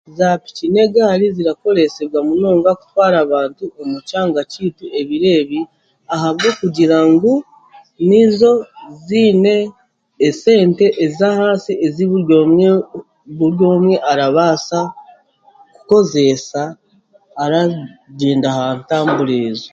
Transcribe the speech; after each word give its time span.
Zaapiki 0.17 0.65
n'egaari 0.69 1.25
zirakoreesebwa 1.35 2.19
munonga 2.29 2.71
kutwara 2.79 3.15
abantu 3.25 3.63
omu 3.81 3.97
kyanga 4.09 4.41
kyaitu 4.51 4.85
ebiro 4.99 5.29
ebi, 5.39 5.59
ahabwokugira 6.13 6.97
ngu 7.11 7.31
nizo 8.09 8.51
ziine 9.05 9.55
esente 10.27 10.85
ez'ahansi 11.05 11.71
ezi 11.85 12.03
buri 12.09 12.33
omwe 12.43 12.67
buri 13.37 13.63
omwe 13.75 13.95
arabaasa 14.11 14.79
kukozeesa 15.75 16.61
aragyenda 17.43 18.47
aha 18.53 18.65
ntambura 18.79 19.33
ezo. 19.49 19.69